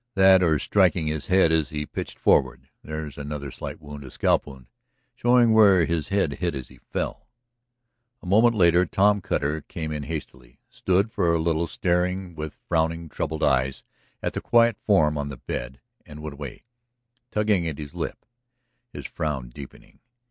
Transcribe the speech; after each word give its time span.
That 0.15 0.41
or 0.41 0.57
striking 0.57 1.05
his 1.05 1.27
head 1.27 1.51
as 1.51 1.69
he 1.69 1.85
pitched 1.85 2.17
forward; 2.17 2.69
there's 2.83 3.19
another 3.19 3.51
slight 3.51 3.79
wound, 3.79 4.03
a 4.03 4.09
scalp 4.09 4.47
wound, 4.47 4.65
showing 5.15 5.53
where 5.53 5.85
his 5.85 6.07
head 6.07 6.39
hit 6.39 6.55
as 6.55 6.69
he 6.69 6.79
fell." 6.89 7.27
A 8.23 8.25
moment 8.25 8.55
later 8.55 8.83
Tom 8.87 9.21
Cutter 9.21 9.61
came 9.61 9.91
in 9.91 10.01
hastily, 10.01 10.57
stood 10.71 11.11
for 11.11 11.31
a 11.35 11.39
little 11.39 11.67
staring 11.67 12.33
with 12.33 12.57
frowning, 12.67 13.09
troubled 13.09 13.43
eyes 13.43 13.83
at 14.23 14.33
the 14.33 14.41
quiet 14.41 14.75
form 14.87 15.19
on 15.19 15.29
the 15.29 15.37
bed, 15.37 15.79
and 16.03 16.23
went 16.23 16.33
away, 16.33 16.63
tugging 17.29 17.67
at 17.67 17.77
his 17.77 17.93
lip, 17.93 18.25
his 18.91 19.05
frown 19.05 19.49
deepening. 19.49 19.99